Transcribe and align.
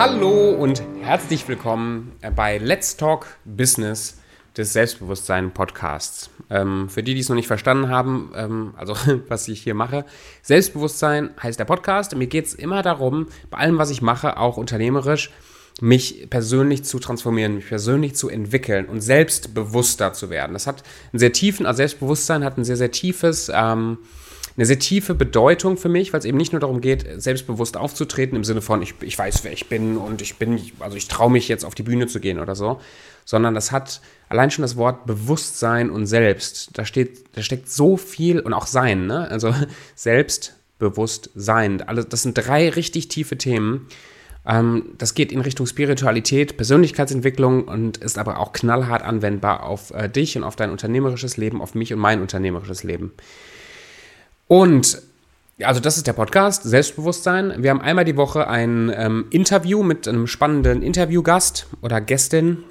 Hallo 0.00 0.52
und 0.52 0.82
herzlich 1.02 1.46
willkommen 1.46 2.12
bei 2.34 2.56
Let's 2.56 2.96
Talk 2.96 3.26
Business 3.44 4.16
des 4.56 4.72
Selbstbewusstsein 4.72 5.52
Podcasts. 5.52 6.30
Ähm, 6.48 6.88
für 6.88 7.02
die, 7.02 7.12
die 7.12 7.20
es 7.20 7.28
noch 7.28 7.36
nicht 7.36 7.48
verstanden 7.48 7.90
haben, 7.90 8.32
ähm, 8.34 8.72
also 8.78 8.94
was 9.28 9.46
ich 9.46 9.60
hier 9.60 9.74
mache, 9.74 10.06
Selbstbewusstsein 10.40 11.34
heißt 11.42 11.58
der 11.60 11.66
Podcast. 11.66 12.16
Mir 12.16 12.28
geht 12.28 12.46
es 12.46 12.54
immer 12.54 12.80
darum, 12.80 13.26
bei 13.50 13.58
allem, 13.58 13.76
was 13.76 13.90
ich 13.90 14.00
mache, 14.00 14.38
auch 14.38 14.56
unternehmerisch, 14.56 15.30
mich 15.82 16.30
persönlich 16.30 16.82
zu 16.84 16.98
transformieren, 16.98 17.56
mich 17.56 17.68
persönlich 17.68 18.14
zu 18.14 18.30
entwickeln 18.30 18.86
und 18.86 19.02
selbstbewusster 19.02 20.14
zu 20.14 20.30
werden. 20.30 20.54
Das 20.54 20.66
hat 20.66 20.82
einen 21.12 21.20
sehr 21.20 21.34
tiefen, 21.34 21.66
also 21.66 21.76
Selbstbewusstsein 21.76 22.42
hat 22.42 22.56
ein 22.56 22.64
sehr, 22.64 22.78
sehr 22.78 22.90
tiefes, 22.90 23.52
ähm, 23.54 23.98
eine 24.56 24.66
sehr 24.66 24.78
tiefe 24.78 25.14
Bedeutung 25.14 25.76
für 25.76 25.88
mich, 25.88 26.12
weil 26.12 26.20
es 26.20 26.26
eben 26.26 26.36
nicht 26.36 26.52
nur 26.52 26.60
darum 26.60 26.80
geht, 26.80 27.06
selbstbewusst 27.22 27.76
aufzutreten 27.76 28.36
im 28.36 28.44
Sinne 28.44 28.60
von, 28.60 28.82
ich, 28.82 28.94
ich 29.00 29.18
weiß, 29.18 29.44
wer 29.44 29.52
ich 29.52 29.68
bin 29.68 29.96
und 29.96 30.22
ich 30.22 30.36
bin, 30.36 30.60
also 30.80 30.96
ich 30.96 31.08
traue 31.08 31.30
mich 31.30 31.48
jetzt 31.48 31.64
auf 31.64 31.74
die 31.74 31.82
Bühne 31.82 32.06
zu 32.06 32.20
gehen 32.20 32.38
oder 32.38 32.54
so, 32.54 32.80
sondern 33.24 33.54
das 33.54 33.72
hat 33.72 34.00
allein 34.28 34.50
schon 34.50 34.62
das 34.62 34.76
Wort 34.76 35.06
Bewusstsein 35.06 35.90
und 35.90 36.06
Selbst. 36.06 36.70
Da 36.74 36.84
steht, 36.84 37.36
da 37.36 37.42
steckt 37.42 37.68
so 37.70 37.96
viel 37.96 38.40
und 38.40 38.52
auch 38.52 38.66
Sein, 38.66 39.06
ne? 39.06 39.30
Also 39.30 39.54
Selbstbewusstsein. 39.94 41.84
Das 42.08 42.22
sind 42.22 42.34
drei 42.34 42.70
richtig 42.70 43.08
tiefe 43.08 43.38
Themen. 43.38 43.86
Ähm, 44.46 44.94
das 44.98 45.14
geht 45.14 45.32
in 45.32 45.40
Richtung 45.40 45.66
Spiritualität, 45.66 46.56
Persönlichkeitsentwicklung 46.56 47.64
und 47.64 47.98
ist 47.98 48.18
aber 48.18 48.38
auch 48.38 48.52
knallhart 48.52 49.02
anwendbar 49.02 49.64
auf 49.64 49.90
äh, 49.92 50.08
dich 50.08 50.36
und 50.36 50.44
auf 50.44 50.56
dein 50.56 50.70
unternehmerisches 50.70 51.36
Leben, 51.36 51.60
auf 51.60 51.74
mich 51.74 51.92
und 51.92 51.98
mein 51.98 52.20
unternehmerisches 52.20 52.82
Leben. 52.82 53.12
Und 54.50 55.00
also 55.62 55.78
das 55.78 55.96
ist 55.96 56.08
der 56.08 56.12
Podcast, 56.12 56.64
Selbstbewusstsein. 56.64 57.62
Wir 57.62 57.70
haben 57.70 57.80
einmal 57.80 58.04
die 58.04 58.16
Woche 58.16 58.48
ein 58.48 58.92
ähm, 58.92 59.26
Interview 59.30 59.84
mit 59.84 60.08
einem 60.08 60.26
spannenden 60.26 60.82
Interviewgast 60.82 61.68
oder 61.82 62.00
Gästin. 62.00 62.64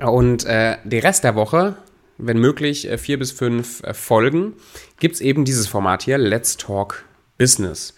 Und 0.00 0.44
äh, 0.44 0.76
den 0.84 1.00
Rest 1.00 1.24
der 1.24 1.34
Woche, 1.34 1.74
wenn 2.18 2.38
möglich 2.38 2.88
äh, 2.88 2.98
vier 2.98 3.18
bis 3.18 3.32
fünf 3.32 3.82
äh, 3.82 3.94
Folgen, 3.94 4.52
gibt 5.00 5.16
es 5.16 5.20
eben 5.20 5.44
dieses 5.44 5.66
Format 5.66 6.04
hier, 6.04 6.18
Let's 6.18 6.56
Talk 6.56 7.04
Business, 7.36 7.94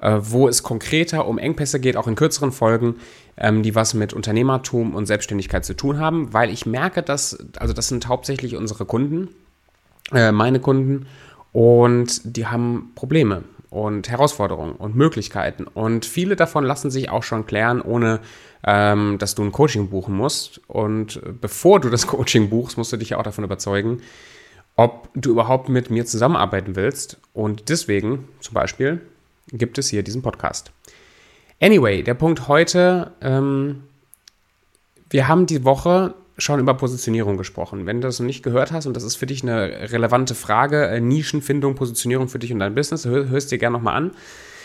äh, 0.00 0.16
wo 0.18 0.48
es 0.48 0.62
konkreter 0.62 1.26
um 1.26 1.36
Engpässe 1.36 1.80
geht, 1.80 1.98
auch 1.98 2.06
in 2.06 2.14
kürzeren 2.14 2.50
Folgen, 2.50 2.94
ähm, 3.36 3.62
die 3.62 3.74
was 3.74 3.92
mit 3.92 4.14
Unternehmertum 4.14 4.94
und 4.94 5.04
Selbstständigkeit 5.04 5.66
zu 5.66 5.74
tun 5.74 6.00
haben, 6.00 6.32
weil 6.32 6.48
ich 6.48 6.64
merke, 6.64 7.02
dass, 7.02 7.36
also 7.58 7.74
das 7.74 7.88
sind 7.88 8.08
hauptsächlich 8.08 8.56
unsere 8.56 8.86
Kunden, 8.86 9.28
äh, 10.14 10.32
meine 10.32 10.60
Kunden, 10.60 11.06
und 11.58 12.36
die 12.36 12.46
haben 12.46 12.92
Probleme 12.94 13.42
und 13.68 14.08
Herausforderungen 14.08 14.76
und 14.76 14.94
Möglichkeiten. 14.94 15.64
Und 15.64 16.06
viele 16.06 16.36
davon 16.36 16.62
lassen 16.62 16.88
sich 16.88 17.10
auch 17.10 17.24
schon 17.24 17.46
klären, 17.46 17.82
ohne 17.82 18.20
ähm, 18.64 19.18
dass 19.18 19.34
du 19.34 19.42
ein 19.42 19.50
Coaching 19.50 19.88
buchen 19.88 20.14
musst. 20.14 20.60
Und 20.68 21.20
bevor 21.40 21.80
du 21.80 21.90
das 21.90 22.06
Coaching 22.06 22.48
buchst, 22.48 22.78
musst 22.78 22.92
du 22.92 22.96
dich 22.96 23.08
ja 23.08 23.18
auch 23.18 23.24
davon 23.24 23.42
überzeugen, 23.42 24.02
ob 24.76 25.08
du 25.16 25.30
überhaupt 25.30 25.68
mit 25.68 25.90
mir 25.90 26.06
zusammenarbeiten 26.06 26.76
willst. 26.76 27.18
Und 27.32 27.70
deswegen 27.70 28.28
zum 28.38 28.54
Beispiel 28.54 29.00
gibt 29.50 29.78
es 29.78 29.88
hier 29.88 30.04
diesen 30.04 30.22
Podcast. 30.22 30.70
Anyway, 31.60 32.04
der 32.04 32.14
Punkt 32.14 32.46
heute, 32.46 33.10
ähm, 33.20 33.82
wir 35.10 35.26
haben 35.26 35.46
die 35.46 35.64
Woche 35.64 36.14
schon 36.38 36.60
über 36.60 36.74
Positionierung 36.74 37.36
gesprochen. 37.36 37.84
Wenn 37.84 38.00
du 38.00 38.06
das 38.06 38.20
noch 38.20 38.26
nicht 38.26 38.42
gehört 38.42 38.72
hast 38.72 38.86
und 38.86 38.94
das 38.94 39.02
ist 39.02 39.16
für 39.16 39.26
dich 39.26 39.42
eine 39.42 39.92
relevante 39.92 40.34
Frage, 40.34 40.86
äh, 40.86 41.00
Nischenfindung, 41.00 41.74
Positionierung 41.74 42.28
für 42.28 42.38
dich 42.38 42.52
und 42.52 42.60
dein 42.60 42.74
Business, 42.74 43.04
hör, 43.04 43.28
hörst 43.28 43.50
dir 43.50 43.58
gerne 43.58 43.76
nochmal 43.76 43.96
an. 43.96 44.12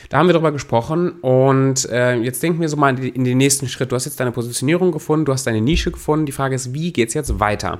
Da 0.09 0.17
haben 0.19 0.27
wir 0.27 0.33
darüber 0.33 0.51
gesprochen 0.51 1.13
und 1.21 1.89
äh, 1.89 2.15
jetzt 2.15 2.43
denken 2.43 2.61
wir 2.61 2.69
so 2.69 2.77
mal 2.77 2.91
in, 2.91 2.95
die, 2.97 3.09
in, 3.09 3.23
den 3.23 3.37
nächsten 3.37 3.67
Schritt. 3.67 3.91
Du 3.91 3.95
hast 3.95 4.05
jetzt 4.05 4.19
deine 4.19 4.31
Positionierung 4.31 4.91
gefunden, 4.91 5.25
du 5.25 5.33
hast 5.33 5.47
deine 5.47 5.61
Nische 5.61 5.91
gefunden. 5.91 6.25
Die 6.25 6.31
Frage 6.31 6.55
ist, 6.55 6.73
wie 6.73 6.93
geht 6.93 7.07
es 7.07 7.13
jetzt 7.15 7.39
weiter? 7.39 7.79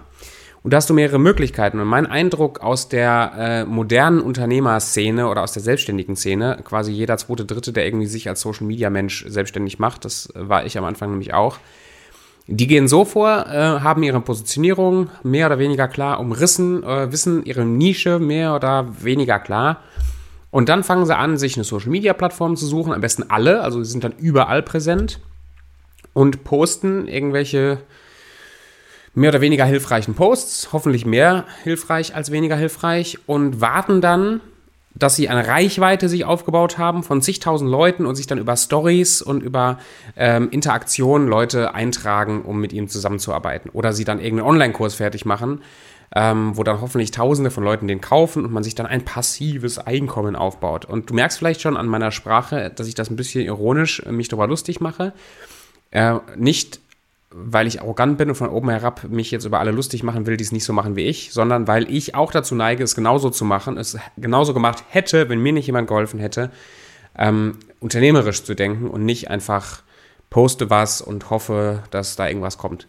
Und 0.63 0.71
da 0.71 0.77
hast 0.77 0.89
du 0.89 0.93
mehrere 0.93 1.19
Möglichkeiten. 1.19 1.79
Und 1.79 1.87
mein 1.87 2.05
Eindruck 2.05 2.61
aus 2.61 2.87
der 2.87 3.33
äh, 3.37 3.65
modernen 3.65 4.21
Unternehmerszene 4.21 5.27
oder 5.27 5.43
aus 5.43 5.51
der 5.51 5.61
selbstständigen 5.61 6.15
Szene, 6.15 6.59
quasi 6.63 6.93
jeder 6.93 7.17
zweite, 7.17 7.45
dritte, 7.45 7.73
der 7.73 7.85
irgendwie 7.85 8.07
sich 8.07 8.29
als 8.29 8.41
Social 8.41 8.65
Media 8.65 8.89
Mensch 8.89 9.25
selbstständig 9.27 9.77
macht, 9.77 10.05
das 10.05 10.29
war 10.33 10.65
ich 10.65 10.77
am 10.77 10.85
Anfang 10.85 11.11
nämlich 11.11 11.33
auch, 11.33 11.57
die 12.47 12.67
gehen 12.67 12.87
so 12.87 13.05
vor, 13.05 13.45
äh, 13.47 13.79
haben 13.79 14.03
ihre 14.03 14.19
Positionierung 14.19 15.09
mehr 15.23 15.47
oder 15.47 15.59
weniger 15.59 15.87
klar 15.87 16.19
umrissen, 16.19 16.83
äh, 16.83 17.11
wissen 17.11 17.45
ihre 17.45 17.63
Nische 17.63 18.19
mehr 18.19 18.55
oder 18.55 18.87
weniger 19.01 19.39
klar. 19.39 19.81
Und 20.51 20.69
dann 20.69 20.83
fangen 20.83 21.05
sie 21.05 21.15
an, 21.15 21.37
sich 21.37 21.55
eine 21.55 21.63
Social-Media-Plattform 21.63 22.55
zu 22.55 22.65
suchen, 22.67 22.93
am 22.93 23.01
besten 23.01 23.23
alle, 23.29 23.61
also 23.61 23.81
sie 23.83 23.91
sind 23.91 24.03
dann 24.03 24.13
überall 24.17 24.61
präsent 24.61 25.19
und 26.13 26.43
posten 26.43 27.07
irgendwelche 27.07 27.79
mehr 29.15 29.29
oder 29.29 29.41
weniger 29.41 29.65
hilfreichen 29.65 30.13
Posts, 30.13 30.69
hoffentlich 30.73 31.05
mehr 31.05 31.45
hilfreich 31.63 32.15
als 32.15 32.31
weniger 32.31 32.55
hilfreich 32.55 33.19
und 33.25 33.61
warten 33.61 34.01
dann 34.01 34.41
dass 34.95 35.15
sie 35.15 35.29
eine 35.29 35.47
Reichweite 35.47 36.07
sich 36.07 36.25
aufgebaut 36.25 36.77
haben 36.77 37.03
von 37.03 37.21
zigtausend 37.21 37.69
Leuten 37.69 38.05
und 38.05 38.15
sich 38.15 38.27
dann 38.27 38.37
über 38.37 38.55
Stories 38.55 39.21
und 39.21 39.41
über 39.41 39.79
ähm, 40.15 40.49
Interaktionen 40.51 41.27
Leute 41.27 41.73
eintragen, 41.73 42.43
um 42.43 42.59
mit 42.59 42.73
ihnen 42.73 42.87
zusammenzuarbeiten. 42.87 43.69
Oder 43.71 43.93
sie 43.93 44.03
dann 44.03 44.19
irgendeinen 44.19 44.49
Online-Kurs 44.49 44.95
fertig 44.95 45.25
machen, 45.25 45.61
ähm, 46.15 46.55
wo 46.55 46.63
dann 46.63 46.81
hoffentlich 46.81 47.11
Tausende 47.11 47.49
von 47.49 47.63
Leuten 47.63 47.87
den 47.87 48.01
kaufen 48.01 48.45
und 48.45 48.51
man 48.51 48.63
sich 48.63 48.75
dann 48.75 48.85
ein 48.85 49.03
passives 49.03 49.79
Einkommen 49.79 50.35
aufbaut. 50.35 50.85
Und 50.85 51.09
du 51.09 51.15
merkst 51.15 51.39
vielleicht 51.39 51.61
schon 51.61 51.75
an 51.75 51.87
meiner 51.87 52.11
Sprache, 52.11 52.71
dass 52.75 52.87
ich 52.87 52.95
das 52.95 53.09
ein 53.09 53.15
bisschen 53.15 53.43
ironisch 53.43 54.01
äh, 54.01 54.11
mich 54.11 54.27
darüber 54.27 54.47
lustig 54.47 54.79
mache. 54.79 55.13
Äh, 55.89 56.19
nicht 56.35 56.79
weil 57.33 57.67
ich 57.67 57.81
arrogant 57.81 58.17
bin 58.17 58.29
und 58.29 58.35
von 58.35 58.49
oben 58.49 58.69
herab 58.69 59.05
mich 59.09 59.31
jetzt 59.31 59.45
über 59.45 59.59
alle 59.59 59.71
lustig 59.71 60.03
machen 60.03 60.25
will, 60.25 60.37
die 60.37 60.43
es 60.43 60.51
nicht 60.51 60.63
so 60.63 60.73
machen 60.73 60.95
wie 60.95 61.05
ich, 61.05 61.33
sondern 61.33 61.67
weil 61.67 61.89
ich 61.89 62.15
auch 62.15 62.31
dazu 62.31 62.55
neige, 62.55 62.83
es 62.83 62.95
genauso 62.95 63.29
zu 63.29 63.43
machen, 63.45 63.77
es 63.77 63.97
genauso 64.17 64.53
gemacht 64.53 64.83
hätte, 64.89 65.29
wenn 65.29 65.39
mir 65.39 65.53
nicht 65.53 65.65
jemand 65.65 65.87
geholfen 65.87 66.19
hätte, 66.19 66.51
ähm, 67.17 67.57
unternehmerisch 67.79 68.43
zu 68.43 68.55
denken 68.55 68.87
und 68.87 69.05
nicht 69.05 69.29
einfach 69.29 69.83
poste 70.29 70.69
was 70.69 71.01
und 71.01 71.29
hoffe, 71.29 71.83
dass 71.91 72.15
da 72.15 72.27
irgendwas 72.27 72.57
kommt. 72.57 72.87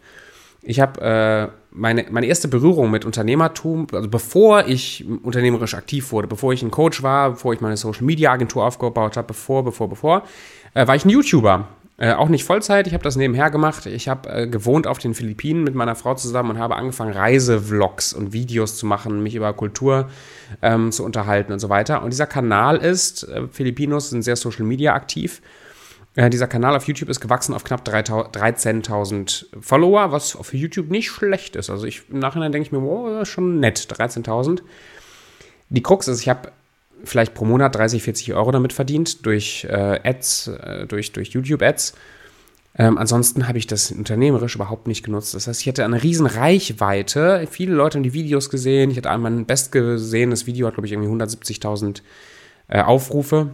Ich 0.67 0.79
habe 0.79 0.99
äh, 1.01 1.47
meine, 1.69 2.07
meine 2.09 2.25
erste 2.25 2.47
Berührung 2.47 2.89
mit 2.89 3.05
Unternehmertum, 3.05 3.85
also 3.91 4.09
bevor 4.09 4.67
ich 4.67 5.05
unternehmerisch 5.23 5.75
aktiv 5.75 6.11
wurde, 6.11 6.27
bevor 6.27 6.53
ich 6.53 6.63
ein 6.63 6.71
Coach 6.71 7.03
war, 7.03 7.31
bevor 7.31 7.53
ich 7.53 7.61
meine 7.61 7.77
Social 7.77 8.03
Media 8.03 8.31
Agentur 8.31 8.65
aufgebaut 8.65 9.15
habe, 9.15 9.27
bevor, 9.27 9.63
bevor, 9.63 9.89
bevor, 9.89 10.23
äh, 10.73 10.87
war 10.87 10.95
ich 10.95 11.05
ein 11.05 11.09
YouTuber. 11.09 11.67
Äh, 11.97 12.11
auch 12.11 12.27
nicht 12.27 12.43
Vollzeit, 12.43 12.87
ich 12.87 12.93
habe 12.93 13.05
das 13.05 13.15
nebenher 13.15 13.49
gemacht. 13.49 13.85
Ich 13.85 14.09
habe 14.09 14.29
äh, 14.29 14.47
gewohnt 14.47 14.85
auf 14.85 14.97
den 14.97 15.13
Philippinen 15.13 15.63
mit 15.63 15.75
meiner 15.75 15.95
Frau 15.95 16.13
zusammen 16.15 16.51
und 16.51 16.59
habe 16.59 16.75
angefangen, 16.75 17.13
Reisevlogs 17.13 18.13
und 18.13 18.33
Videos 18.33 18.77
zu 18.77 18.85
machen, 18.85 19.23
mich 19.23 19.35
über 19.35 19.53
Kultur 19.53 20.09
ähm, 20.61 20.91
zu 20.91 21.05
unterhalten 21.05 21.53
und 21.53 21.59
so 21.59 21.69
weiter. 21.69 22.03
Und 22.03 22.11
dieser 22.11 22.27
Kanal 22.27 22.77
ist, 22.77 23.23
äh, 23.23 23.47
Filipinos 23.49 24.09
sind 24.09 24.23
sehr 24.23 24.35
Social 24.35 24.65
Media 24.65 24.93
aktiv. 24.93 25.41
Äh, 26.15 26.29
dieser 26.29 26.47
Kanal 26.47 26.75
auf 26.75 26.85
YouTube 26.85 27.07
ist 27.07 27.21
gewachsen 27.21 27.53
auf 27.53 27.63
knapp 27.63 27.87
13.000 27.87 29.45
Follower, 29.61 30.11
was 30.11 30.37
für 30.41 30.57
YouTube 30.57 30.89
nicht 30.89 31.09
schlecht 31.09 31.55
ist. 31.55 31.69
Also 31.69 31.85
ich, 31.85 32.09
im 32.09 32.19
Nachhinein 32.19 32.51
denke 32.51 32.67
ich 32.67 32.71
mir, 32.73 32.81
wow, 32.81 33.25
schon 33.25 33.61
nett, 33.61 33.79
13.000. 33.79 34.61
Die 35.69 35.81
Krux 35.81 36.09
ist, 36.09 36.21
ich 36.21 36.27
habe 36.27 36.51
vielleicht 37.05 37.33
pro 37.33 37.45
Monat 37.45 37.75
30, 37.75 38.03
40 38.03 38.33
Euro 38.33 38.51
damit 38.51 38.73
verdient 38.73 39.25
durch 39.25 39.65
äh, 39.69 39.99
Ads, 40.03 40.47
äh, 40.47 40.85
durch, 40.87 41.11
durch 41.11 41.29
YouTube-Ads. 41.29 41.93
Ähm, 42.77 42.97
ansonsten 42.97 43.47
habe 43.47 43.57
ich 43.57 43.67
das 43.67 43.91
unternehmerisch 43.91 44.55
überhaupt 44.55 44.87
nicht 44.87 45.03
genutzt. 45.03 45.33
Das 45.33 45.47
heißt, 45.47 45.61
ich 45.61 45.67
hatte 45.67 45.85
eine 45.85 46.03
riesen 46.03 46.25
Reichweite. 46.25 47.47
Viele 47.49 47.73
Leute 47.73 47.97
haben 47.97 48.03
die 48.03 48.13
Videos 48.13 48.49
gesehen. 48.49 48.91
Ich 48.91 48.97
hatte 48.97 49.09
einmal 49.09 49.31
ein 49.31 49.45
bestgesehenes 49.45 50.45
Video, 50.45 50.67
hat 50.67 50.73
glaube 50.73 50.87
ich 50.87 50.93
irgendwie 50.93 51.09
170.000 51.09 52.01
äh, 52.67 52.81
Aufrufe. 52.81 53.51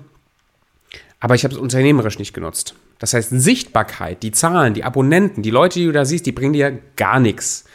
Aber 1.20 1.36
ich 1.36 1.44
habe 1.44 1.54
es 1.54 1.60
unternehmerisch 1.60 2.18
nicht 2.18 2.34
genutzt. 2.34 2.74
Das 2.98 3.14
heißt, 3.14 3.30
Sichtbarkeit, 3.30 4.24
die 4.24 4.32
Zahlen, 4.32 4.74
die 4.74 4.84
Abonnenten, 4.84 5.44
die 5.44 5.52
Leute, 5.52 5.80
die 5.80 5.86
du 5.86 5.92
da 5.92 6.04
siehst, 6.04 6.26
die 6.26 6.32
bringen 6.32 6.54
dir 6.54 6.80
gar 6.96 7.20
nichts 7.20 7.66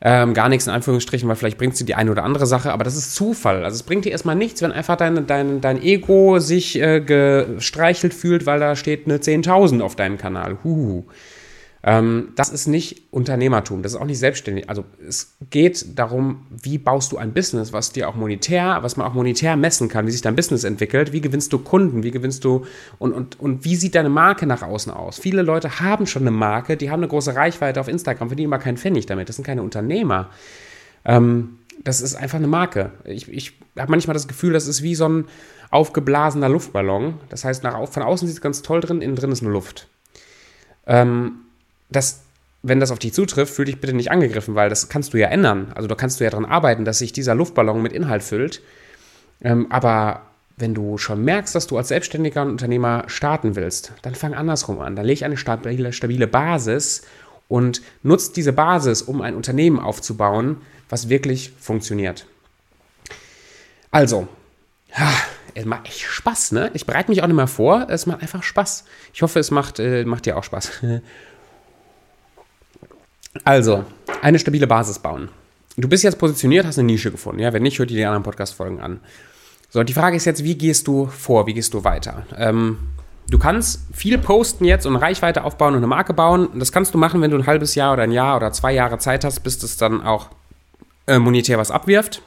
ähm, 0.00 0.32
gar 0.32 0.48
nichts 0.48 0.66
in 0.66 0.72
Anführungsstrichen, 0.72 1.28
weil 1.28 1.36
vielleicht 1.36 1.58
bringt 1.58 1.76
sie 1.76 1.84
die 1.84 1.94
eine 1.94 2.10
oder 2.10 2.22
andere 2.22 2.46
Sache, 2.46 2.72
aber 2.72 2.84
das 2.84 2.96
ist 2.96 3.14
Zufall. 3.14 3.64
Also 3.64 3.74
es 3.74 3.82
bringt 3.82 4.04
dir 4.04 4.12
erstmal 4.12 4.36
nichts, 4.36 4.62
wenn 4.62 4.70
einfach 4.70 4.96
dein, 4.96 5.26
dein, 5.26 5.60
dein 5.60 5.82
Ego 5.82 6.38
sich 6.38 6.80
äh, 6.80 7.00
gestreichelt 7.00 8.14
fühlt, 8.14 8.46
weil 8.46 8.60
da 8.60 8.76
steht 8.76 9.06
eine 9.06 9.18
10.000 9.18 9.80
auf 9.80 9.96
deinem 9.96 10.18
Kanal. 10.18 10.58
Huhu. 10.62 11.04
Ähm, 11.82 12.30
das 12.34 12.48
ist 12.48 12.66
nicht 12.66 13.02
Unternehmertum, 13.12 13.82
das 13.82 13.92
ist 13.92 14.00
auch 14.00 14.04
nicht 14.04 14.18
selbstständig. 14.18 14.68
Also 14.68 14.84
es 15.06 15.36
geht 15.50 15.98
darum, 15.98 16.46
wie 16.50 16.76
baust 16.76 17.12
du 17.12 17.18
ein 17.18 17.32
Business, 17.32 17.72
was 17.72 17.92
dir 17.92 18.08
auch 18.08 18.16
monetär, 18.16 18.78
was 18.82 18.96
man 18.96 19.06
auch 19.06 19.14
monetär 19.14 19.56
messen 19.56 19.88
kann, 19.88 20.06
wie 20.06 20.10
sich 20.10 20.22
dein 20.22 20.34
Business 20.34 20.64
entwickelt, 20.64 21.12
wie 21.12 21.20
gewinnst 21.20 21.52
du 21.52 21.58
Kunden, 21.58 22.02
wie 22.02 22.10
gewinnst 22.10 22.44
du 22.44 22.66
und, 22.98 23.12
und, 23.12 23.38
und 23.38 23.64
wie 23.64 23.76
sieht 23.76 23.94
deine 23.94 24.08
Marke 24.08 24.46
nach 24.46 24.62
außen 24.62 24.92
aus. 24.92 25.18
Viele 25.18 25.42
Leute 25.42 25.78
haben 25.78 26.06
schon 26.06 26.22
eine 26.22 26.32
Marke, 26.32 26.76
die 26.76 26.90
haben 26.90 27.00
eine 27.00 27.08
große 27.08 27.36
Reichweite 27.36 27.80
auf 27.80 27.88
Instagram, 27.88 28.28
verdienen 28.28 28.52
aber 28.52 28.62
keinen 28.62 28.76
Pfennig 28.76 29.06
damit. 29.06 29.28
Das 29.28 29.36
sind 29.36 29.44
keine 29.44 29.62
Unternehmer. 29.62 30.30
Ähm, 31.04 31.58
das 31.84 32.00
ist 32.00 32.16
einfach 32.16 32.38
eine 32.38 32.48
Marke. 32.48 32.90
Ich, 33.04 33.32
ich 33.32 33.54
habe 33.78 33.92
manchmal 33.92 34.14
das 34.14 34.26
Gefühl, 34.26 34.52
das 34.52 34.66
ist 34.66 34.82
wie 34.82 34.96
so 34.96 35.08
ein 35.08 35.24
aufgeblasener 35.70 36.48
Luftballon. 36.48 37.14
Das 37.28 37.44
heißt, 37.44 37.62
nach, 37.62 37.88
von 37.88 38.02
außen 38.02 38.26
sieht 38.26 38.36
es 38.36 38.40
ganz 38.40 38.62
toll 38.62 38.80
drin, 38.80 39.00
innen 39.00 39.14
drin 39.14 39.30
ist 39.30 39.42
nur 39.42 39.52
Luft. 39.52 39.86
Ähm, 40.86 41.40
das, 41.90 42.20
wenn 42.62 42.80
das 42.80 42.90
auf 42.90 42.98
dich 42.98 43.14
zutrifft, 43.14 43.54
fühl 43.54 43.64
dich 43.64 43.80
bitte 43.80 43.94
nicht 43.94 44.10
angegriffen, 44.10 44.54
weil 44.54 44.68
das 44.68 44.88
kannst 44.88 45.14
du 45.14 45.18
ja 45.18 45.28
ändern. 45.28 45.72
Also 45.74 45.88
da 45.88 45.94
kannst 45.94 46.20
du 46.20 46.24
ja 46.24 46.30
daran 46.30 46.44
arbeiten, 46.44 46.84
dass 46.84 46.98
sich 46.98 47.12
dieser 47.12 47.34
Luftballon 47.34 47.82
mit 47.82 47.92
Inhalt 47.92 48.22
füllt. 48.22 48.62
Ähm, 49.40 49.70
aber 49.70 50.22
wenn 50.56 50.74
du 50.74 50.98
schon 50.98 51.24
merkst, 51.24 51.54
dass 51.54 51.68
du 51.68 51.76
als 51.76 51.88
selbstständiger 51.88 52.42
Unternehmer 52.42 53.04
starten 53.06 53.54
willst, 53.54 53.92
dann 54.02 54.14
fang 54.14 54.34
andersrum 54.34 54.80
an. 54.80 54.96
Dann 54.96 55.06
leg 55.06 55.22
eine 55.22 55.36
stabile, 55.36 55.92
stabile 55.92 56.26
Basis 56.26 57.02
und 57.46 57.80
nutzt 58.02 58.36
diese 58.36 58.52
Basis, 58.52 59.02
um 59.02 59.22
ein 59.22 59.36
Unternehmen 59.36 59.78
aufzubauen, 59.78 60.56
was 60.88 61.08
wirklich 61.08 61.52
funktioniert. 61.60 62.26
Also, 63.90 64.28
es 65.54 65.64
macht 65.64 65.86
echt 65.86 66.00
Spaß, 66.00 66.52
ne? 66.52 66.70
Ich 66.74 66.86
bereite 66.86 67.10
mich 67.10 67.22
auch 67.22 67.26
nicht 67.26 67.36
mehr 67.36 67.46
vor, 67.46 67.86
es 67.88 68.06
macht 68.06 68.22
einfach 68.22 68.42
Spaß. 68.42 68.84
Ich 69.14 69.22
hoffe, 69.22 69.38
es 69.38 69.50
macht, 69.50 69.78
äh, 69.78 70.04
macht 70.04 70.26
dir 70.26 70.36
auch 70.36 70.44
Spaß. 70.44 70.70
also, 73.44 73.84
eine 74.22 74.38
stabile 74.38 74.66
Basis 74.66 74.98
bauen. 74.98 75.28
Du 75.76 75.88
bist 75.88 76.02
jetzt 76.02 76.18
positioniert, 76.18 76.66
hast 76.66 76.78
eine 76.78 76.86
Nische 76.86 77.10
gefunden, 77.10 77.40
ja? 77.40 77.52
Wenn 77.52 77.62
nicht, 77.62 77.78
hör 77.78 77.86
dir 77.86 77.96
die 77.96 78.04
anderen 78.04 78.24
Podcast-Folgen 78.24 78.80
an. 78.80 79.00
So, 79.70 79.82
die 79.82 79.92
Frage 79.92 80.16
ist 80.16 80.24
jetzt, 80.24 80.42
wie 80.44 80.56
gehst 80.56 80.88
du 80.88 81.06
vor, 81.06 81.46
wie 81.46 81.54
gehst 81.54 81.74
du 81.74 81.84
weiter? 81.84 82.26
Ähm, 82.36 82.78
du 83.28 83.38
kannst 83.38 83.82
viel 83.92 84.18
posten 84.18 84.64
jetzt 84.64 84.86
und 84.86 84.96
Reichweite 84.96 85.44
aufbauen 85.44 85.74
und 85.74 85.78
eine 85.78 85.86
Marke 85.86 86.14
bauen. 86.14 86.48
Das 86.54 86.72
kannst 86.72 86.94
du 86.94 86.98
machen, 86.98 87.20
wenn 87.20 87.30
du 87.30 87.36
ein 87.36 87.46
halbes 87.46 87.74
Jahr 87.74 87.92
oder 87.92 88.02
ein 88.02 88.12
Jahr 88.12 88.36
oder 88.36 88.50
zwei 88.52 88.72
Jahre 88.72 88.98
Zeit 88.98 89.24
hast, 89.24 89.40
bis 89.40 89.62
es 89.62 89.76
dann 89.76 90.02
auch 90.02 90.30
äh, 91.06 91.18
monetär 91.18 91.58
was 91.58 91.70
abwirft. 91.70 92.22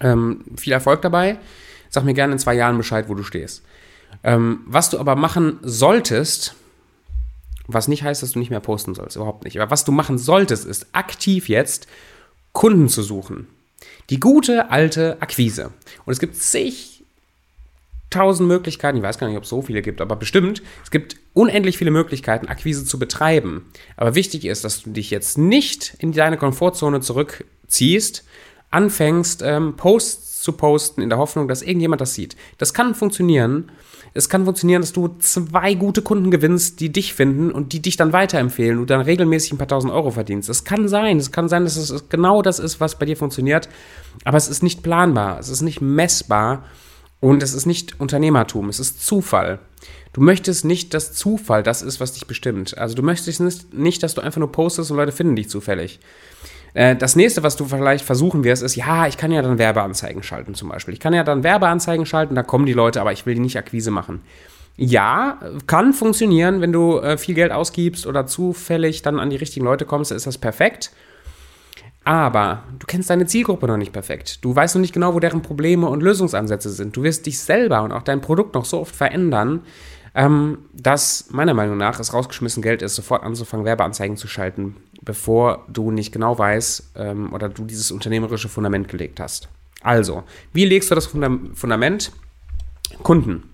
Ähm, 0.00 0.44
viel 0.56 0.72
Erfolg 0.72 1.02
dabei. 1.02 1.38
Sag 1.90 2.04
mir 2.04 2.14
gerne 2.14 2.34
in 2.34 2.38
zwei 2.38 2.54
Jahren 2.54 2.76
Bescheid, 2.76 3.08
wo 3.08 3.14
du 3.14 3.22
stehst. 3.22 3.62
Ähm, 4.22 4.60
was 4.66 4.90
du 4.90 4.98
aber 4.98 5.16
machen 5.16 5.58
solltest, 5.62 6.54
was 7.66 7.88
nicht 7.88 8.02
heißt, 8.02 8.22
dass 8.22 8.32
du 8.32 8.38
nicht 8.38 8.50
mehr 8.50 8.60
posten 8.60 8.94
sollst, 8.94 9.16
überhaupt 9.16 9.44
nicht. 9.44 9.60
Aber 9.60 9.70
was 9.70 9.84
du 9.84 9.92
machen 9.92 10.18
solltest, 10.18 10.64
ist 10.66 10.86
aktiv 10.92 11.48
jetzt 11.48 11.86
Kunden 12.52 12.88
zu 12.88 13.02
suchen. 13.02 13.48
Die 14.10 14.20
gute 14.20 14.70
alte 14.70 15.20
Akquise. 15.20 15.72
Und 16.04 16.12
es 16.12 16.20
gibt 16.20 16.36
zig 16.36 16.96
tausend 18.10 18.48
Möglichkeiten, 18.48 18.98
ich 18.98 19.02
weiß 19.02 19.18
gar 19.18 19.26
nicht, 19.26 19.36
ob 19.36 19.42
es 19.42 19.48
so 19.48 19.62
viele 19.62 19.82
gibt, 19.82 20.00
aber 20.00 20.16
bestimmt, 20.16 20.62
es 20.84 20.90
gibt 20.90 21.16
unendlich 21.34 21.76
viele 21.76 21.90
Möglichkeiten, 21.90 22.46
Akquise 22.46 22.84
zu 22.84 22.98
betreiben. 22.98 23.66
Aber 23.96 24.14
wichtig 24.14 24.44
ist, 24.44 24.64
dass 24.64 24.82
du 24.82 24.90
dich 24.90 25.10
jetzt 25.10 25.38
nicht 25.38 25.96
in 25.98 26.12
deine 26.12 26.36
Komfortzone 26.36 27.00
zurückziehst, 27.00 28.24
anfängst, 28.70 29.42
ähm, 29.44 29.74
Posts 29.76 30.42
zu 30.42 30.52
posten 30.52 31.02
in 31.02 31.08
der 31.08 31.18
Hoffnung, 31.18 31.48
dass 31.48 31.62
irgendjemand 31.62 32.00
das 32.00 32.14
sieht. 32.14 32.36
Das 32.58 32.72
kann 32.72 32.94
funktionieren. 32.94 33.70
Es 34.14 34.28
kann 34.28 34.44
funktionieren, 34.44 34.80
dass 34.80 34.92
du 34.92 35.08
zwei 35.18 35.74
gute 35.74 36.02
Kunden 36.02 36.30
gewinnst, 36.30 36.80
die 36.80 36.90
dich 36.90 37.12
finden 37.12 37.50
und 37.50 37.72
die 37.72 37.82
dich 37.82 37.96
dann 37.96 38.12
weiterempfehlen 38.12 38.78
und 38.78 38.88
dann 38.88 39.00
regelmäßig 39.00 39.52
ein 39.52 39.58
paar 39.58 39.68
tausend 39.68 39.92
Euro 39.92 40.10
verdienst. 40.10 40.48
Das 40.48 40.64
kann 40.64 40.88
sein. 40.88 41.18
Es 41.18 41.32
kann 41.32 41.48
sein, 41.48 41.64
dass 41.64 41.76
es 41.76 42.08
genau 42.08 42.42
das 42.42 42.58
ist, 42.58 42.80
was 42.80 42.98
bei 42.98 43.04
dir 43.06 43.16
funktioniert. 43.16 43.68
Aber 44.24 44.38
es 44.38 44.48
ist 44.48 44.62
nicht 44.62 44.82
planbar. 44.82 45.38
Es 45.38 45.48
ist 45.48 45.62
nicht 45.62 45.80
messbar. 45.80 46.64
Und 47.20 47.42
es 47.42 47.54
ist 47.54 47.66
nicht 47.66 47.98
Unternehmertum. 48.00 48.68
Es 48.68 48.78
ist 48.78 49.04
Zufall. 49.04 49.58
Du 50.12 50.20
möchtest 50.20 50.64
nicht, 50.64 50.94
dass 50.94 51.12
Zufall 51.12 51.62
das 51.62 51.82
ist, 51.82 52.00
was 52.00 52.12
dich 52.12 52.26
bestimmt. 52.26 52.78
Also 52.78 52.94
du 52.94 53.02
möchtest 53.02 53.74
nicht, 53.74 54.02
dass 54.02 54.14
du 54.14 54.20
einfach 54.20 54.38
nur 54.38 54.52
postest 54.52 54.90
und 54.90 54.96
Leute 54.96 55.12
finden 55.12 55.36
dich 55.36 55.50
zufällig. 55.50 56.00
Äh, 56.74 56.96
das 56.96 57.16
nächste, 57.16 57.42
was 57.42 57.56
du 57.56 57.64
vielleicht 57.64 58.04
versuchen 58.04 58.44
wirst, 58.44 58.62
ist, 58.62 58.76
ja, 58.76 59.06
ich 59.06 59.16
kann 59.16 59.32
ja 59.32 59.42
dann 59.42 59.58
Werbeanzeigen 59.58 60.22
schalten 60.22 60.54
zum 60.54 60.68
Beispiel. 60.68 60.94
Ich 60.94 61.00
kann 61.00 61.14
ja 61.14 61.24
dann 61.24 61.42
Werbeanzeigen 61.42 62.06
schalten, 62.06 62.34
da 62.34 62.42
kommen 62.42 62.66
die 62.66 62.72
Leute, 62.72 63.00
aber 63.00 63.12
ich 63.12 63.26
will 63.26 63.34
die 63.34 63.40
nicht 63.40 63.56
Akquise 63.56 63.90
machen. 63.90 64.22
Ja, 64.76 65.40
kann 65.66 65.94
funktionieren, 65.94 66.60
wenn 66.60 66.72
du 66.72 66.98
äh, 66.98 67.16
viel 67.16 67.34
Geld 67.34 67.50
ausgibst 67.50 68.06
oder 68.06 68.26
zufällig 68.26 69.00
dann 69.00 69.18
an 69.18 69.30
die 69.30 69.36
richtigen 69.36 69.64
Leute 69.64 69.86
kommst, 69.86 70.12
ist 70.12 70.26
das 70.26 70.36
perfekt. 70.36 70.90
Aber 72.04 72.62
du 72.78 72.86
kennst 72.86 73.10
deine 73.10 73.26
Zielgruppe 73.26 73.66
noch 73.66 73.78
nicht 73.78 73.92
perfekt. 73.92 74.44
Du 74.44 74.54
weißt 74.54 74.76
noch 74.76 74.80
nicht 74.80 74.92
genau, 74.92 75.14
wo 75.14 75.18
deren 75.18 75.42
Probleme 75.42 75.88
und 75.88 76.02
Lösungsansätze 76.02 76.70
sind. 76.70 76.96
Du 76.96 77.02
wirst 77.02 77.26
dich 77.26 77.40
selber 77.40 77.82
und 77.82 77.90
auch 77.90 78.02
dein 78.02 78.20
Produkt 78.20 78.54
noch 78.54 78.64
so 78.64 78.80
oft 78.80 78.94
verändern, 78.94 79.62
ähm, 80.14 80.58
dass 80.72 81.30
meiner 81.30 81.52
Meinung 81.52 81.78
nach 81.78 81.98
es 81.98 82.14
rausgeschmissen 82.14 82.62
Geld 82.62 82.82
ist, 82.82 82.94
sofort 82.94 83.24
anzufangen, 83.24 83.66
Werbeanzeigen 83.66 84.16
zu 84.16 84.28
schalten, 84.28 84.76
bevor 85.06 85.64
du 85.68 85.90
nicht 85.90 86.12
genau 86.12 86.38
weißt 86.38 86.90
ähm, 86.96 87.32
oder 87.32 87.48
du 87.48 87.64
dieses 87.64 87.90
unternehmerische 87.90 88.50
Fundament 88.50 88.88
gelegt 88.88 89.18
hast. 89.20 89.48
Also, 89.80 90.24
wie 90.52 90.66
legst 90.66 90.90
du 90.90 90.94
das 90.94 91.06
Fundament? 91.06 92.12
Kunden. 93.02 93.44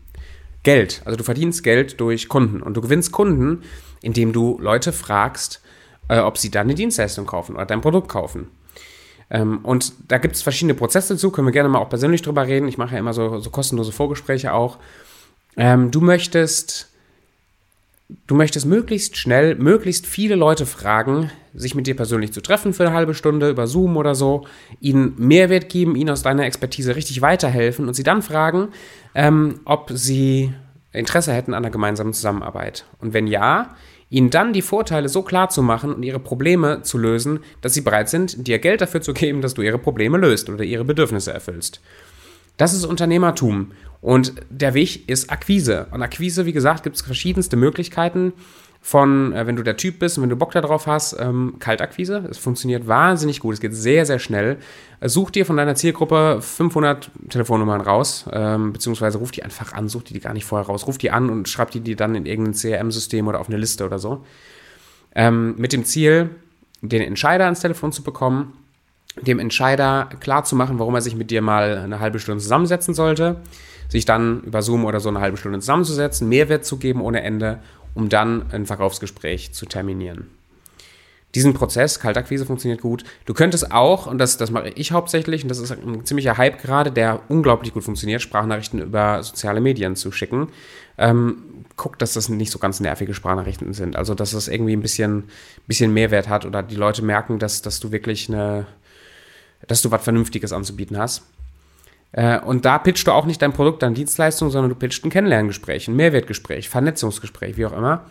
Geld. 0.62 1.02
Also 1.04 1.16
du 1.16 1.24
verdienst 1.24 1.62
Geld 1.62 2.00
durch 2.00 2.28
Kunden 2.28 2.62
und 2.62 2.76
du 2.76 2.80
gewinnst 2.80 3.12
Kunden, 3.12 3.62
indem 4.00 4.32
du 4.32 4.58
Leute 4.60 4.92
fragst, 4.92 5.60
äh, 6.08 6.18
ob 6.18 6.38
sie 6.38 6.50
deine 6.50 6.74
Dienstleistung 6.74 7.26
kaufen 7.26 7.56
oder 7.56 7.66
dein 7.66 7.80
Produkt 7.80 8.08
kaufen. 8.08 8.48
Ähm, 9.30 9.58
und 9.64 9.92
da 10.08 10.18
gibt 10.18 10.36
es 10.36 10.42
verschiedene 10.42 10.74
Prozesse 10.74 11.14
dazu, 11.14 11.30
können 11.30 11.48
wir 11.48 11.52
gerne 11.52 11.68
mal 11.68 11.80
auch 11.80 11.88
persönlich 11.88 12.22
drüber 12.22 12.46
reden. 12.46 12.68
Ich 12.68 12.78
mache 12.78 12.92
ja 12.92 13.00
immer 13.00 13.12
so, 13.12 13.40
so 13.40 13.50
kostenlose 13.50 13.92
Vorgespräche 13.92 14.52
auch. 14.52 14.78
Ähm, 15.56 15.90
du 15.90 16.00
möchtest 16.00 16.91
du 18.26 18.34
möchtest 18.34 18.66
möglichst 18.66 19.16
schnell, 19.16 19.54
möglichst 19.56 20.06
viele 20.06 20.34
Leute 20.34 20.66
fragen, 20.66 21.30
sich 21.54 21.74
mit 21.74 21.86
dir 21.86 21.96
persönlich 21.96 22.32
zu 22.32 22.40
treffen 22.40 22.72
für 22.72 22.86
eine 22.86 22.94
halbe 22.94 23.14
Stunde 23.14 23.50
über 23.50 23.66
Zoom 23.66 23.96
oder 23.96 24.14
so, 24.14 24.46
ihnen 24.80 25.14
Mehrwert 25.18 25.68
geben, 25.68 25.96
ihnen 25.96 26.10
aus 26.10 26.22
deiner 26.22 26.44
Expertise 26.44 26.96
richtig 26.96 27.20
weiterhelfen 27.20 27.88
und 27.88 27.94
sie 27.94 28.02
dann 28.02 28.22
fragen, 28.22 28.68
ähm, 29.14 29.60
ob 29.64 29.90
sie 29.92 30.52
Interesse 30.92 31.32
hätten 31.32 31.54
an 31.54 31.64
einer 31.64 31.72
gemeinsamen 31.72 32.12
Zusammenarbeit. 32.12 32.84
Und 32.98 33.12
wenn 33.12 33.26
ja, 33.26 33.74
ihnen 34.10 34.30
dann 34.30 34.52
die 34.52 34.62
Vorteile 34.62 35.08
so 35.08 35.22
klar 35.22 35.48
zu 35.48 35.62
machen 35.62 35.94
und 35.94 36.02
ihre 36.02 36.20
Probleme 36.20 36.82
zu 36.82 36.98
lösen, 36.98 37.40
dass 37.62 37.72
sie 37.72 37.80
bereit 37.80 38.10
sind, 38.10 38.46
dir 38.46 38.58
Geld 38.58 38.82
dafür 38.82 39.00
zu 39.00 39.14
geben, 39.14 39.40
dass 39.40 39.54
du 39.54 39.62
ihre 39.62 39.78
Probleme 39.78 40.18
löst 40.18 40.50
oder 40.50 40.64
ihre 40.64 40.84
Bedürfnisse 40.84 41.32
erfüllst. 41.32 41.80
Das 42.56 42.74
ist 42.74 42.84
Unternehmertum. 42.84 43.72
Und 44.00 44.34
der 44.50 44.74
Weg 44.74 45.08
ist 45.08 45.30
Akquise. 45.30 45.86
Und 45.92 46.02
Akquise, 46.02 46.44
wie 46.44 46.52
gesagt, 46.52 46.82
gibt 46.82 46.96
es 46.96 47.02
verschiedenste 47.02 47.56
Möglichkeiten. 47.56 48.32
Von, 48.84 49.32
äh, 49.32 49.46
wenn 49.46 49.54
du 49.54 49.62
der 49.62 49.76
Typ 49.76 50.00
bist 50.00 50.18
und 50.18 50.22
wenn 50.22 50.30
du 50.30 50.34
Bock 50.34 50.50
darauf 50.50 50.88
hast, 50.88 51.16
ähm, 51.20 51.54
Kaltakquise. 51.60 52.24
Es 52.28 52.38
funktioniert 52.38 52.88
wahnsinnig 52.88 53.38
gut. 53.38 53.54
Es 53.54 53.60
geht 53.60 53.76
sehr, 53.76 54.04
sehr 54.06 54.18
schnell. 54.18 54.56
Äh, 54.98 55.08
such 55.08 55.30
dir 55.30 55.46
von 55.46 55.56
deiner 55.56 55.76
Zielgruppe 55.76 56.38
500 56.40 57.08
Telefonnummern 57.28 57.80
raus, 57.80 58.24
ähm, 58.32 58.72
beziehungsweise 58.72 59.18
ruf 59.18 59.30
die 59.30 59.44
einfach 59.44 59.72
an, 59.72 59.88
such 59.88 60.02
die, 60.02 60.14
die 60.14 60.20
gar 60.20 60.34
nicht 60.34 60.46
vorher 60.46 60.66
raus. 60.66 60.88
Ruf 60.88 60.98
die 60.98 61.12
an 61.12 61.30
und 61.30 61.48
schreib 61.48 61.70
die, 61.70 61.78
die 61.78 61.94
dann 61.94 62.16
in 62.16 62.26
irgendein 62.26 62.54
CRM-System 62.54 63.28
oder 63.28 63.38
auf 63.38 63.46
eine 63.46 63.56
Liste 63.56 63.86
oder 63.86 64.00
so. 64.00 64.24
Ähm, 65.14 65.54
mit 65.58 65.72
dem 65.72 65.84
Ziel, 65.84 66.30
den 66.80 67.02
Entscheider 67.02 67.44
ans 67.44 67.60
Telefon 67.60 67.92
zu 67.92 68.02
bekommen 68.02 68.52
dem 69.20 69.38
Entscheider 69.38 70.08
klar 70.20 70.44
zu 70.44 70.56
machen, 70.56 70.78
warum 70.78 70.94
er 70.94 71.02
sich 71.02 71.14
mit 71.14 71.30
dir 71.30 71.42
mal 71.42 71.78
eine 71.78 72.00
halbe 72.00 72.18
Stunde 72.18 72.42
zusammensetzen 72.42 72.94
sollte, 72.94 73.36
sich 73.88 74.04
dann 74.04 74.42
über 74.42 74.62
Zoom 74.62 74.84
oder 74.84 75.00
so 75.00 75.08
eine 75.08 75.20
halbe 75.20 75.36
Stunde 75.36 75.58
zusammenzusetzen, 75.60 76.28
Mehrwert 76.28 76.64
zu 76.64 76.78
geben 76.78 77.00
ohne 77.00 77.22
Ende, 77.22 77.58
um 77.94 78.08
dann 78.08 78.46
ein 78.52 78.66
Verkaufsgespräch 78.66 79.52
zu 79.52 79.66
terminieren. 79.66 80.28
Diesen 81.34 81.54
Prozess, 81.54 81.98
Kaltakquise 81.98 82.44
funktioniert 82.44 82.82
gut. 82.82 83.04
Du 83.24 83.32
könntest 83.32 83.72
auch, 83.72 84.06
und 84.06 84.18
das, 84.18 84.36
das 84.36 84.50
mache 84.50 84.68
ich 84.68 84.92
hauptsächlich, 84.92 85.42
und 85.42 85.48
das 85.48 85.58
ist 85.58 85.70
ein 85.72 86.04
ziemlicher 86.04 86.36
Hype 86.36 86.60
gerade, 86.60 86.92
der 86.92 87.20
unglaublich 87.28 87.72
gut 87.72 87.84
funktioniert, 87.84 88.20
Sprachnachrichten 88.20 88.80
über 88.80 89.22
soziale 89.22 89.62
Medien 89.62 89.96
zu 89.96 90.12
schicken. 90.12 90.48
Ähm, 90.98 91.38
guck, 91.76 91.98
dass 91.98 92.12
das 92.12 92.28
nicht 92.28 92.52
so 92.52 92.58
ganz 92.58 92.80
nervige 92.80 93.14
Sprachnachrichten 93.14 93.72
sind. 93.72 93.96
Also, 93.96 94.14
dass 94.14 94.32
das 94.32 94.48
irgendwie 94.48 94.76
ein 94.76 94.82
bisschen, 94.82 95.24
bisschen 95.66 95.94
Mehrwert 95.94 96.28
hat 96.28 96.44
oder 96.44 96.62
die 96.62 96.76
Leute 96.76 97.02
merken, 97.02 97.38
dass, 97.38 97.62
dass 97.62 97.80
du 97.80 97.92
wirklich 97.92 98.28
eine, 98.28 98.66
dass 99.66 99.82
du 99.82 99.90
was 99.90 100.02
Vernünftiges 100.02 100.52
anzubieten 100.52 100.98
hast. 100.98 101.22
Äh, 102.12 102.40
und 102.40 102.64
da 102.64 102.78
pitchst 102.78 103.06
du 103.06 103.12
auch 103.12 103.26
nicht 103.26 103.42
dein 103.42 103.52
Produkt, 103.52 103.82
deine 103.82 103.94
Dienstleistung, 103.94 104.50
sondern 104.50 104.70
du 104.70 104.76
pitchst 104.76 105.04
ein 105.04 105.10
Kennenlerngespräch, 105.10 105.88
ein 105.88 105.96
Mehrwertgespräch, 105.96 106.68
Vernetzungsgespräch, 106.68 107.56
wie 107.56 107.66
auch 107.66 107.76
immer. 107.76 108.04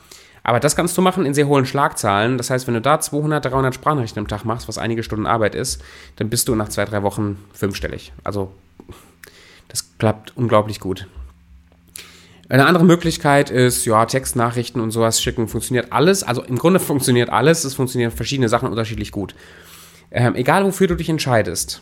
Aber 0.43 0.60
das 0.60 0.75
kannst 0.75 0.98
du 0.98 1.01
machen 1.01 1.25
in 1.25 1.36
sehr 1.36 1.48
hohen 1.48 1.67
Schlagzahlen. 1.67 2.38
Das 2.38 2.50
heißt, 2.50 2.65
wenn 2.65 2.74
du 2.74 2.81
da 2.81 3.00
200, 3.00 3.46
300 3.46 3.75
Sprachnachrichten 3.75 4.20
am 4.20 4.27
Tag 4.27 4.43
machst, 4.43 4.67
was 4.67 4.79
einige 4.79 5.03
Stunden 5.03 5.27
Arbeit 5.27 5.53
ist, 5.53 5.84
dann 6.15 6.29
bist 6.29 6.48
du 6.48 6.55
nach 6.55 6.70
zwei, 6.70 6.86
drei 6.86 7.03
Wochen 7.03 7.38
fünfstellig. 7.53 8.12
Also 8.24 8.51
das 9.67 9.98
klappt 10.00 10.36
unglaublich 10.36 10.79
gut. 10.79 11.08
Eine 12.50 12.65
andere 12.65 12.84
Möglichkeit 12.84 13.50
ist, 13.50 13.86
ja, 13.86 14.05
Textnachrichten 14.05 14.81
und 14.81 14.91
sowas 14.91 15.22
schicken. 15.22 15.48
Funktioniert 15.48 15.93
alles. 15.93 16.24
Also 16.24 16.41
im 16.41 16.58
Grunde 16.58 16.79
funktioniert 16.81 17.29
alles. 17.29 17.63
Es 17.63 17.75
funktionieren 17.75 18.12
verschiedene 18.12 18.50
Sachen 18.50 18.67
unterschiedlich 18.67 19.12
gut. 19.12 19.36
Ähm, 20.12 20.36
egal 20.36 20.65
wofür 20.65 20.88
du 20.88 20.96
dich 20.96 21.10
entscheidest, 21.10 21.82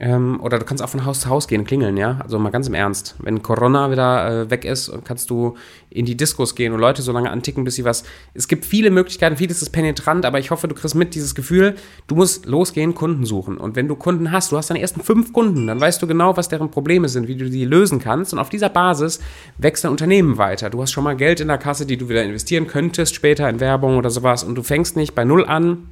Ähm, 0.00 0.38
oder 0.40 0.60
du 0.60 0.64
kannst 0.64 0.80
auch 0.80 0.88
von 0.88 1.04
Haus 1.04 1.22
zu 1.22 1.28
Haus 1.28 1.48
gehen, 1.48 1.64
klingeln, 1.64 1.96
ja. 1.96 2.20
Also 2.22 2.38
mal 2.38 2.50
ganz 2.50 2.68
im 2.68 2.74
Ernst. 2.74 3.16
Wenn 3.18 3.42
Corona 3.42 3.90
wieder 3.90 4.42
äh, 4.42 4.48
weg 4.48 4.64
ist, 4.64 4.92
kannst 5.02 5.28
du 5.28 5.56
in 5.90 6.06
die 6.06 6.16
Diskos 6.16 6.54
gehen 6.54 6.72
und 6.72 6.78
Leute 6.78 7.02
so 7.02 7.10
lange 7.10 7.30
anticken, 7.30 7.64
bis 7.64 7.74
sie 7.74 7.84
was. 7.84 8.04
Es 8.32 8.46
gibt 8.46 8.64
viele 8.64 8.92
Möglichkeiten, 8.92 9.36
vieles 9.36 9.60
ist 9.60 9.70
penetrant, 9.70 10.24
aber 10.24 10.38
ich 10.38 10.52
hoffe, 10.52 10.68
du 10.68 10.76
kriegst 10.76 10.94
mit 10.94 11.16
dieses 11.16 11.34
Gefühl, 11.34 11.74
du 12.06 12.14
musst 12.14 12.46
losgehen, 12.46 12.94
Kunden 12.94 13.24
suchen. 13.24 13.56
Und 13.56 13.74
wenn 13.74 13.88
du 13.88 13.96
Kunden 13.96 14.30
hast, 14.30 14.52
du 14.52 14.56
hast 14.56 14.70
deine 14.70 14.80
ersten 14.80 15.00
fünf 15.00 15.32
Kunden, 15.32 15.66
dann 15.66 15.80
weißt 15.80 16.00
du 16.00 16.06
genau, 16.06 16.36
was 16.36 16.48
deren 16.48 16.70
Probleme 16.70 17.08
sind, 17.08 17.26
wie 17.26 17.34
du 17.34 17.50
die 17.50 17.64
lösen 17.64 17.98
kannst. 17.98 18.32
Und 18.32 18.38
auf 18.38 18.50
dieser 18.50 18.68
Basis 18.68 19.18
wächst 19.56 19.82
dein 19.82 19.90
Unternehmen 19.90 20.38
weiter. 20.38 20.70
Du 20.70 20.80
hast 20.80 20.92
schon 20.92 21.02
mal 21.02 21.16
Geld 21.16 21.40
in 21.40 21.48
der 21.48 21.58
Kasse, 21.58 21.86
die 21.86 21.96
du 21.96 22.08
wieder 22.08 22.22
investieren 22.22 22.68
könntest, 22.68 23.16
später 23.16 23.48
in 23.48 23.58
Werbung 23.58 23.96
oder 23.96 24.10
sowas. 24.10 24.44
Und 24.44 24.54
du 24.54 24.62
fängst 24.62 24.94
nicht 24.94 25.16
bei 25.16 25.24
Null 25.24 25.44
an, 25.44 25.88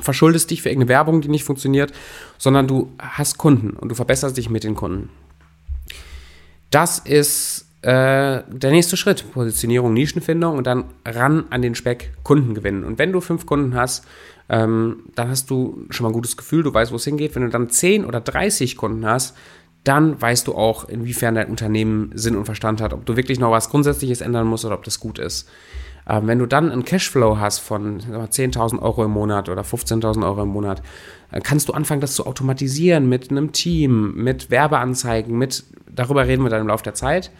verschuldest 0.00 0.50
dich 0.50 0.62
für 0.62 0.68
irgendeine 0.68 0.90
Werbung, 0.90 1.20
die 1.20 1.28
nicht 1.28 1.44
funktioniert, 1.44 1.92
sondern 2.38 2.66
du 2.66 2.92
hast 2.98 3.38
Kunden 3.38 3.70
und 3.70 3.88
du 3.88 3.94
verbesserst 3.94 4.36
dich 4.36 4.50
mit 4.50 4.64
den 4.64 4.74
Kunden. 4.74 5.10
Das 6.70 6.98
ist 6.98 7.66
äh, 7.82 8.42
der 8.48 8.70
nächste 8.70 8.96
Schritt. 8.96 9.30
Positionierung, 9.32 9.92
Nischenfindung 9.92 10.58
und 10.58 10.66
dann 10.66 10.84
ran 11.06 11.44
an 11.50 11.62
den 11.62 11.74
Speck 11.74 12.12
Kunden 12.22 12.54
gewinnen. 12.54 12.84
Und 12.84 12.98
wenn 12.98 13.12
du 13.12 13.20
fünf 13.20 13.46
Kunden 13.46 13.74
hast, 13.74 14.04
ähm, 14.48 15.04
dann 15.14 15.28
hast 15.28 15.50
du 15.50 15.86
schon 15.90 16.04
mal 16.04 16.10
ein 16.10 16.14
gutes 16.14 16.36
Gefühl, 16.36 16.62
du 16.62 16.74
weißt, 16.74 16.92
wo 16.92 16.96
es 16.96 17.04
hingeht. 17.04 17.34
Wenn 17.34 17.42
du 17.42 17.48
dann 17.48 17.70
10 17.70 18.04
oder 18.04 18.20
30 18.20 18.76
Kunden 18.76 19.06
hast, 19.06 19.36
dann 19.84 20.20
weißt 20.20 20.48
du 20.48 20.54
auch, 20.54 20.88
inwiefern 20.88 21.36
dein 21.36 21.48
Unternehmen 21.48 22.10
Sinn 22.14 22.36
und 22.36 22.44
Verstand 22.44 22.80
hat, 22.80 22.92
ob 22.92 23.06
du 23.06 23.16
wirklich 23.16 23.38
noch 23.38 23.52
was 23.52 23.70
Grundsätzliches 23.70 24.20
ändern 24.20 24.46
musst 24.48 24.64
oder 24.64 24.74
ob 24.74 24.82
das 24.82 24.98
gut 24.98 25.20
ist. 25.20 25.48
Ähm, 26.08 26.26
wenn 26.26 26.38
du 26.38 26.46
dann 26.46 26.70
einen 26.70 26.84
Cashflow 26.84 27.38
hast 27.38 27.58
von 27.58 28.00
10.000 28.00 28.80
Euro 28.80 29.04
im 29.04 29.10
Monat 29.10 29.48
oder 29.48 29.62
15.000 29.62 30.24
Euro 30.24 30.42
im 30.42 30.50
Monat, 30.50 30.82
äh, 31.32 31.40
kannst 31.40 31.68
du 31.68 31.72
anfangen, 31.72 32.00
das 32.00 32.14
zu 32.14 32.26
automatisieren 32.26 33.08
mit 33.08 33.30
einem 33.30 33.52
Team, 33.52 34.14
mit 34.14 34.50
Werbeanzeigen, 34.50 35.36
mit, 35.36 35.64
darüber 35.90 36.26
reden 36.26 36.44
wir 36.44 36.50
dann 36.50 36.60
im 36.60 36.68
Laufe 36.68 36.84
der 36.84 36.94
Zeit. 36.94 37.30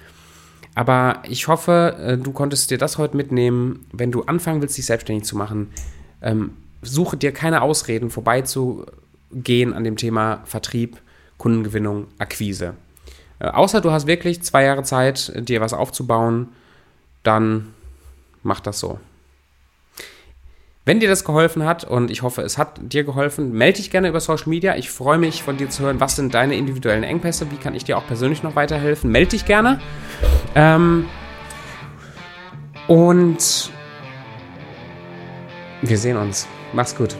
Aber 0.74 1.22
ich 1.28 1.48
hoffe, 1.48 1.96
äh, 1.98 2.18
du 2.18 2.32
konntest 2.32 2.70
dir 2.70 2.78
das 2.78 2.98
heute 2.98 3.16
mitnehmen. 3.16 3.86
Wenn 3.92 4.10
du 4.10 4.22
anfangen 4.24 4.60
willst, 4.60 4.76
dich 4.76 4.86
selbstständig 4.86 5.24
zu 5.24 5.36
machen, 5.36 5.70
ähm, 6.20 6.52
suche 6.82 7.16
dir 7.16 7.32
keine 7.32 7.62
Ausreden, 7.62 8.10
vorbeizugehen 8.10 9.72
an 9.72 9.84
dem 9.84 9.96
Thema 9.96 10.42
Vertrieb, 10.44 11.00
Kundengewinnung, 11.38 12.08
Akquise. 12.18 12.74
Äh, 13.38 13.48
außer 13.48 13.80
du 13.80 13.92
hast 13.92 14.08
wirklich 14.08 14.42
zwei 14.42 14.64
Jahre 14.64 14.82
Zeit, 14.82 15.32
dir 15.48 15.60
was 15.60 15.72
aufzubauen, 15.72 16.48
dann 17.22 17.74
mach 18.46 18.60
das 18.60 18.80
so. 18.80 18.98
Wenn 20.86 21.00
dir 21.00 21.08
das 21.08 21.24
geholfen 21.24 21.64
hat 21.64 21.82
und 21.82 22.12
ich 22.12 22.22
hoffe, 22.22 22.42
es 22.42 22.58
hat 22.58 22.78
dir 22.80 23.02
geholfen, 23.02 23.52
melde 23.52 23.78
dich 23.78 23.90
gerne 23.90 24.08
über 24.08 24.20
Social 24.20 24.48
Media. 24.48 24.76
Ich 24.76 24.88
freue 24.88 25.18
mich 25.18 25.42
von 25.42 25.56
dir 25.56 25.68
zu 25.68 25.82
hören, 25.82 25.98
was 25.98 26.14
sind 26.14 26.32
deine 26.32 26.56
individuellen 26.56 27.02
Engpässe, 27.02 27.50
wie 27.50 27.56
kann 27.56 27.74
ich 27.74 27.82
dir 27.82 27.98
auch 27.98 28.06
persönlich 28.06 28.44
noch 28.44 28.54
weiterhelfen. 28.54 29.10
Melde 29.10 29.30
dich 29.30 29.46
gerne. 29.46 29.80
Ähm, 30.54 31.06
und 32.86 33.70
wir 35.82 35.98
sehen 35.98 36.16
uns. 36.16 36.46
Mach's 36.72 36.94
gut. 36.94 37.16